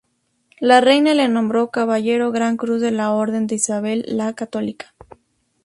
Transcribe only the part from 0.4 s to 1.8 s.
La Reina le nombró